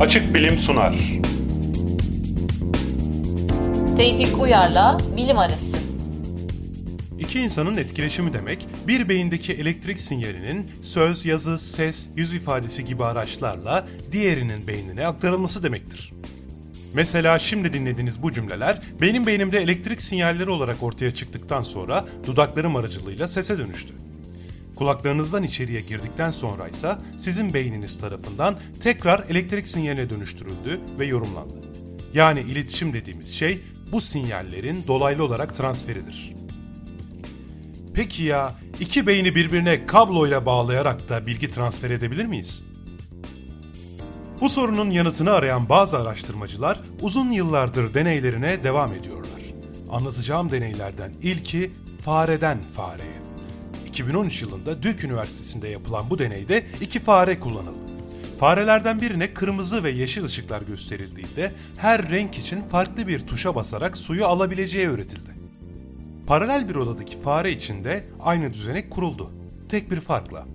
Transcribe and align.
Açık 0.00 0.34
Bilim 0.34 0.58
sunar. 0.58 0.94
Tevfik 3.96 4.42
Uyar'la 4.42 4.98
Bilim 5.16 5.38
Arası. 5.38 5.76
İki 7.18 7.40
insanın 7.40 7.76
etkileşimi 7.76 8.32
demek, 8.32 8.66
bir 8.88 9.08
beyindeki 9.08 9.52
elektrik 9.52 10.00
sinyalinin 10.00 10.70
söz, 10.82 11.26
yazı, 11.26 11.58
ses, 11.58 12.06
yüz 12.16 12.34
ifadesi 12.34 12.84
gibi 12.84 13.04
araçlarla 13.04 13.86
diğerinin 14.12 14.66
beynine 14.66 15.06
aktarılması 15.06 15.62
demektir. 15.62 16.12
Mesela 16.94 17.38
şimdi 17.38 17.72
dinlediğiniz 17.72 18.22
bu 18.22 18.32
cümleler 18.32 18.82
benim 19.00 19.26
beynimde 19.26 19.58
elektrik 19.58 20.02
sinyalleri 20.02 20.50
olarak 20.50 20.82
ortaya 20.82 21.14
çıktıktan 21.14 21.62
sonra 21.62 22.04
dudaklarım 22.26 22.76
aracılığıyla 22.76 23.28
sese 23.28 23.58
dönüştü. 23.58 23.94
Kulaklarınızdan 24.76 25.42
içeriye 25.42 25.80
girdikten 25.80 26.30
sonra 26.30 26.68
ise 26.68 26.96
sizin 27.18 27.54
beyniniz 27.54 27.98
tarafından 27.98 28.58
tekrar 28.82 29.24
elektrik 29.28 29.68
sinyaline 29.68 30.10
dönüştürüldü 30.10 30.80
ve 30.98 31.06
yorumlandı. 31.06 31.54
Yani 32.14 32.40
iletişim 32.40 32.92
dediğimiz 32.92 33.34
şey 33.34 33.62
bu 33.92 34.00
sinyallerin 34.00 34.84
dolaylı 34.86 35.24
olarak 35.24 35.54
transferidir. 35.54 36.34
Peki 37.94 38.22
ya 38.22 38.54
iki 38.80 39.06
beyni 39.06 39.34
birbirine 39.34 39.86
kabloyla 39.86 40.46
bağlayarak 40.46 41.08
da 41.08 41.26
bilgi 41.26 41.50
transfer 41.50 41.90
edebilir 41.90 42.26
miyiz? 42.26 42.64
Bu 44.40 44.48
sorunun 44.48 44.90
yanıtını 44.90 45.32
arayan 45.32 45.68
bazı 45.68 45.98
araştırmacılar 45.98 46.80
uzun 47.02 47.30
yıllardır 47.30 47.94
deneylerine 47.94 48.64
devam 48.64 48.92
ediyorlar. 48.92 49.42
Anlatacağım 49.90 50.50
deneylerden 50.50 51.12
ilki 51.22 51.70
fareden 52.04 52.58
fareye. 52.72 53.33
2013 53.94 54.42
yılında 54.42 54.82
Duke 54.82 55.06
Üniversitesi'nde 55.06 55.68
yapılan 55.68 56.10
bu 56.10 56.18
deneyde 56.18 56.66
iki 56.80 57.00
fare 57.00 57.40
kullanıldı. 57.40 57.78
Farelerden 58.40 59.00
birine 59.00 59.34
kırmızı 59.34 59.84
ve 59.84 59.90
yeşil 59.90 60.24
ışıklar 60.24 60.62
gösterildiğinde 60.62 61.52
her 61.78 62.10
renk 62.10 62.38
için 62.38 62.62
farklı 62.62 63.08
bir 63.08 63.20
tuşa 63.20 63.54
basarak 63.54 63.96
suyu 63.96 64.26
alabileceği 64.26 64.88
öğretildi. 64.88 65.30
Paralel 66.26 66.68
bir 66.68 66.74
odadaki 66.74 67.20
fare 67.20 67.52
için 67.52 67.84
de 67.84 68.04
aynı 68.20 68.52
düzenek 68.52 68.90
kuruldu. 68.90 69.30
Tek 69.68 69.90
bir 69.90 70.00
farkla. 70.00 70.46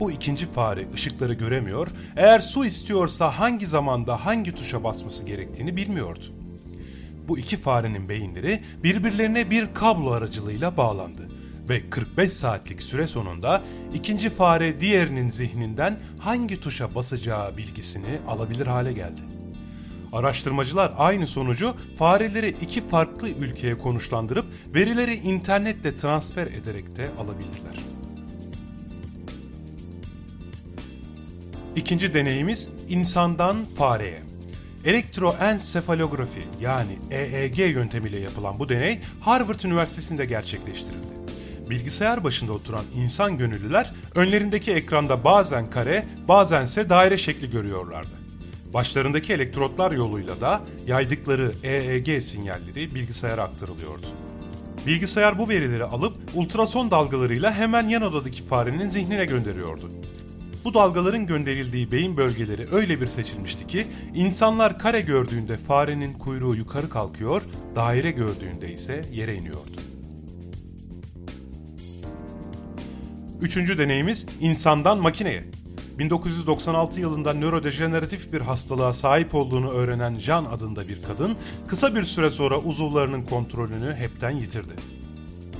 Bu 0.00 0.10
ikinci 0.10 0.52
fare 0.52 0.86
ışıkları 0.94 1.34
göremiyor, 1.34 1.88
eğer 2.16 2.40
su 2.40 2.64
istiyorsa 2.64 3.38
hangi 3.38 3.66
zamanda 3.66 4.26
hangi 4.26 4.54
tuşa 4.54 4.84
basması 4.84 5.24
gerektiğini 5.24 5.76
bilmiyordu. 5.76 6.24
Bu 7.28 7.38
iki 7.38 7.56
farenin 7.56 8.08
beyinleri 8.08 8.62
birbirlerine 8.82 9.50
bir 9.50 9.74
kablo 9.74 10.10
aracılığıyla 10.10 10.76
bağlandı 10.76 11.37
ve 11.68 11.90
45 11.90 12.32
saatlik 12.32 12.82
süre 12.82 13.06
sonunda 13.06 13.62
ikinci 13.94 14.30
fare 14.30 14.80
diğerinin 14.80 15.28
zihninden 15.28 15.98
hangi 16.18 16.60
tuşa 16.60 16.94
basacağı 16.94 17.56
bilgisini 17.56 18.18
alabilir 18.28 18.66
hale 18.66 18.92
geldi. 18.92 19.20
Araştırmacılar 20.12 20.92
aynı 20.96 21.26
sonucu 21.26 21.74
fareleri 21.98 22.48
iki 22.48 22.88
farklı 22.88 23.28
ülkeye 23.28 23.78
konuşlandırıp 23.78 24.46
verileri 24.74 25.14
internetle 25.14 25.96
transfer 25.96 26.46
ederek 26.46 26.96
de 26.96 27.08
alabildiler. 27.18 27.78
İkinci 31.76 32.14
deneyimiz 32.14 32.68
insandan 32.88 33.64
fareye. 33.64 34.22
Elektroensefalografi 34.84 36.42
yani 36.60 36.98
EEG 37.10 37.58
yöntemiyle 37.58 38.18
yapılan 38.18 38.58
bu 38.58 38.68
deney 38.68 39.00
Harvard 39.20 39.60
Üniversitesi'nde 39.60 40.24
gerçekleştirildi. 40.24 41.17
Bilgisayar 41.70 42.24
başında 42.24 42.52
oturan 42.52 42.84
insan 42.96 43.38
gönüllüler 43.38 43.92
önlerindeki 44.14 44.72
ekranda 44.72 45.24
bazen 45.24 45.70
kare 45.70 46.06
bazense 46.28 46.90
daire 46.90 47.16
şekli 47.16 47.50
görüyorlardı. 47.50 48.18
Başlarındaki 48.74 49.32
elektrotlar 49.32 49.92
yoluyla 49.92 50.40
da 50.40 50.60
yaydıkları 50.86 51.52
EEG 51.62 52.22
sinyalleri 52.22 52.94
bilgisayara 52.94 53.42
aktarılıyordu. 53.42 54.06
Bilgisayar 54.86 55.38
bu 55.38 55.48
verileri 55.48 55.84
alıp 55.84 56.14
ultrason 56.34 56.90
dalgalarıyla 56.90 57.54
hemen 57.54 57.88
yan 57.88 58.02
odadaki 58.02 58.42
farenin 58.44 58.88
zihnine 58.88 59.24
gönderiyordu. 59.24 59.90
Bu 60.64 60.74
dalgaların 60.74 61.26
gönderildiği 61.26 61.92
beyin 61.92 62.16
bölgeleri 62.16 62.68
öyle 62.72 63.00
bir 63.00 63.06
seçilmişti 63.06 63.66
ki 63.66 63.86
insanlar 64.14 64.78
kare 64.78 65.00
gördüğünde 65.00 65.56
farenin 65.56 66.12
kuyruğu 66.12 66.54
yukarı 66.54 66.88
kalkıyor, 66.88 67.42
daire 67.76 68.10
gördüğünde 68.10 68.72
ise 68.72 69.04
yere 69.12 69.34
iniyordu. 69.34 69.97
Üçüncü 73.40 73.78
deneyimiz 73.78 74.26
insandan 74.40 74.98
makineye. 74.98 75.44
1996 75.98 77.00
yılında 77.00 77.34
nörodejeneratif 77.34 78.32
bir 78.32 78.40
hastalığa 78.40 78.94
sahip 78.94 79.34
olduğunu 79.34 79.70
öğrenen 79.70 80.18
Jean 80.18 80.44
adında 80.44 80.88
bir 80.88 81.02
kadın 81.02 81.36
kısa 81.68 81.94
bir 81.94 82.02
süre 82.02 82.30
sonra 82.30 82.58
uzuvlarının 82.58 83.24
kontrolünü 83.24 83.94
hepten 83.94 84.30
yitirdi. 84.30 84.72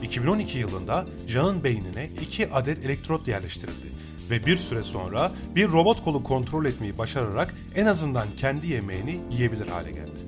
2012 0.03 0.59
yılında 0.59 1.07
Jean'ın 1.27 1.65
beynine 1.65 2.09
iki 2.23 2.51
adet 2.53 2.85
elektrot 2.85 3.29
yerleştirildi 3.29 3.93
ve 4.31 4.47
bir 4.47 4.57
süre 4.57 4.83
sonra 4.83 5.33
bir 5.55 5.69
robot 5.69 6.05
kolu 6.05 6.25
kontrol 6.25 6.65
etmeyi 6.65 6.99
başararak 6.99 7.55
en 7.75 7.87
azından 7.87 8.27
kendi 8.37 8.67
yemeğini 8.67 9.21
yiyebilir 9.31 9.69
hale 9.69 9.91
geldi. 9.91 10.21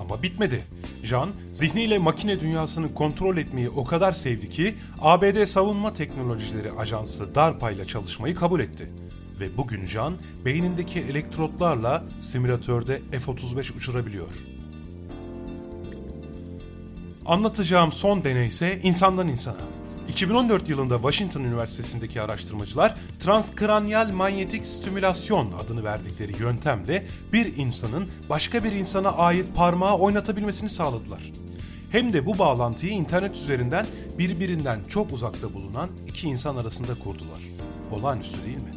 Ama 0.00 0.22
bitmedi. 0.22 0.64
Jean, 1.04 1.30
zihniyle 1.52 1.98
makine 1.98 2.40
dünyasını 2.40 2.94
kontrol 2.94 3.36
etmeyi 3.36 3.68
o 3.68 3.84
kadar 3.84 4.12
sevdi 4.12 4.50
ki 4.50 4.74
ABD 5.00 5.44
Savunma 5.44 5.92
Teknolojileri 5.92 6.72
Ajansı 6.72 7.34
DARPA 7.34 7.70
ile 7.70 7.84
çalışmayı 7.84 8.34
kabul 8.34 8.60
etti. 8.60 8.90
Ve 9.40 9.56
bugün 9.56 9.86
Jean, 9.86 10.14
beynindeki 10.44 11.00
elektrotlarla 11.00 12.04
simülatörde 12.20 13.02
F-35 13.10 13.76
uçurabiliyor. 13.76 14.32
Anlatacağım 17.26 17.92
son 17.92 18.24
deney 18.24 18.46
ise 18.46 18.78
insandan 18.82 19.28
insana. 19.28 19.56
2014 20.14 20.68
yılında 20.68 20.96
Washington 20.96 21.40
Üniversitesi'ndeki 21.40 22.22
araştırmacılar 22.22 22.94
transkranyal 23.18 24.12
manyetik 24.12 24.66
stimülasyon 24.66 25.52
adını 25.52 25.84
verdikleri 25.84 26.42
yöntemle 26.42 27.06
bir 27.32 27.56
insanın 27.56 28.10
başka 28.28 28.64
bir 28.64 28.72
insana 28.72 29.12
ait 29.12 29.46
parmağı 29.56 29.98
oynatabilmesini 29.98 30.70
sağladılar. 30.70 31.32
Hem 31.90 32.12
de 32.12 32.26
bu 32.26 32.38
bağlantıyı 32.38 32.92
internet 32.92 33.36
üzerinden 33.36 33.86
birbirinden 34.18 34.84
çok 34.88 35.12
uzakta 35.12 35.54
bulunan 35.54 35.88
iki 36.06 36.26
insan 36.26 36.56
arasında 36.56 36.94
kurdular. 36.94 37.40
Olağanüstü 37.92 38.44
değil 38.44 38.56
mi? 38.56 38.74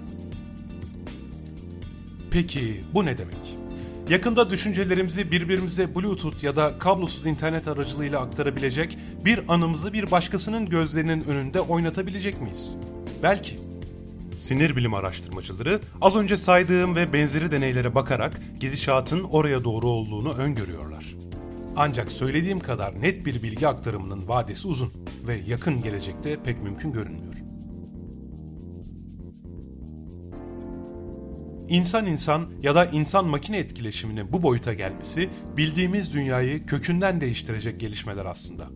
Peki 2.31 2.83
bu 2.93 3.05
ne 3.05 3.17
demek? 3.17 3.66
Yakında 4.09 4.49
düşüncelerimizi 4.49 5.31
birbirimize 5.31 5.95
Bluetooth 5.95 6.43
ya 6.43 6.55
da 6.55 6.79
kablosuz 6.79 7.25
internet 7.25 7.67
aracılığıyla 7.67 8.21
aktarabilecek, 8.21 8.97
bir 9.25 9.41
anımızı 9.47 9.93
bir 9.93 10.11
başkasının 10.11 10.65
gözlerinin 10.65 11.23
önünde 11.23 11.61
oynatabilecek 11.61 12.41
miyiz? 12.41 12.75
Belki. 13.23 13.55
Sinir 14.39 14.75
bilim 14.75 14.93
araştırmacıları 14.93 15.79
az 16.01 16.15
önce 16.15 16.37
saydığım 16.37 16.95
ve 16.95 17.13
benzeri 17.13 17.51
deneylere 17.51 17.95
bakarak 17.95 18.41
gidişatın 18.59 19.23
oraya 19.23 19.63
doğru 19.63 19.87
olduğunu 19.87 20.33
öngörüyorlar. 20.33 21.15
Ancak 21.75 22.11
söylediğim 22.11 22.59
kadar 22.59 23.01
net 23.01 23.25
bir 23.25 23.43
bilgi 23.43 23.67
aktarımının 23.67 24.27
vadesi 24.27 24.67
uzun 24.67 24.93
ve 25.27 25.41
yakın 25.47 25.83
gelecekte 25.83 26.37
pek 26.43 26.63
mümkün 26.63 26.91
görünmüyor. 26.91 27.33
İnsan 31.69 32.05
insan 32.05 32.49
ya 32.61 32.75
da 32.75 32.85
insan 32.85 33.27
makine 33.27 33.57
etkileşiminin 33.57 34.31
bu 34.31 34.43
boyuta 34.43 34.73
gelmesi 34.73 35.29
bildiğimiz 35.57 36.13
dünyayı 36.13 36.65
kökünden 36.65 37.21
değiştirecek 37.21 37.79
gelişmeler 37.79 38.25
aslında. 38.25 38.67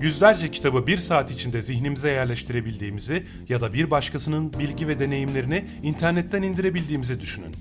Yüzlerce 0.00 0.50
kitabı 0.50 0.86
bir 0.86 0.98
saat 0.98 1.30
içinde 1.30 1.62
zihnimize 1.62 2.10
yerleştirebildiğimizi 2.10 3.26
ya 3.48 3.60
da 3.60 3.74
bir 3.74 3.90
başkasının 3.90 4.52
bilgi 4.52 4.88
ve 4.88 4.98
deneyimlerini 4.98 5.64
internetten 5.82 6.42
indirebildiğimizi 6.42 7.20
düşünün. 7.20 7.54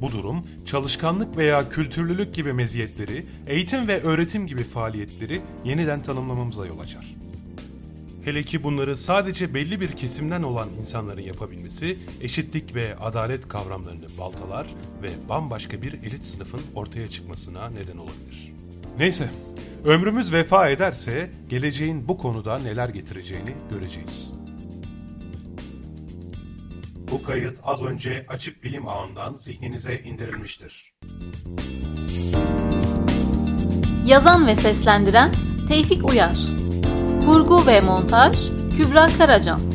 Bu 0.00 0.12
durum 0.12 0.46
çalışkanlık 0.66 1.36
veya 1.36 1.68
kültürlülük 1.68 2.34
gibi 2.34 2.52
meziyetleri, 2.52 3.26
eğitim 3.46 3.88
ve 3.88 4.00
öğretim 4.00 4.46
gibi 4.46 4.62
faaliyetleri 4.62 5.40
yeniden 5.64 6.02
tanımlamamıza 6.02 6.66
yol 6.66 6.78
açar. 6.78 7.14
Hele 8.24 8.42
ki 8.42 8.62
bunları 8.62 8.96
sadece 8.96 9.54
belli 9.54 9.80
bir 9.80 9.92
kesimden 9.92 10.42
olan 10.42 10.68
insanların 10.78 11.20
yapabilmesi 11.20 11.98
eşitlik 12.20 12.74
ve 12.74 12.96
adalet 12.96 13.48
kavramlarını 13.48 14.06
baltalar 14.18 14.66
ve 15.02 15.10
bambaşka 15.28 15.82
bir 15.82 15.92
elit 15.92 16.24
sınıfın 16.24 16.60
ortaya 16.74 17.08
çıkmasına 17.08 17.70
neden 17.70 17.96
olabilir. 17.96 18.52
Neyse, 18.98 19.30
ömrümüz 19.84 20.32
vefa 20.32 20.68
ederse 20.68 21.30
geleceğin 21.48 22.08
bu 22.08 22.18
konuda 22.18 22.58
neler 22.58 22.88
getireceğini 22.88 23.54
göreceğiz. 23.70 24.32
Bu 27.10 27.22
kayıt 27.22 27.58
az 27.62 27.82
önce 27.82 28.26
Açık 28.28 28.64
Bilim 28.64 28.88
Ağı'ndan 28.88 29.36
zihninize 29.36 29.98
indirilmiştir. 29.98 30.94
Yazan 34.06 34.46
ve 34.46 34.56
seslendiren 34.56 35.32
Tevfik 35.68 36.10
Uyar 36.10 36.51
Kurgu 37.26 37.66
ve 37.66 37.80
montaj 37.80 38.36
Kübra 38.76 39.08
Karacan 39.18 39.71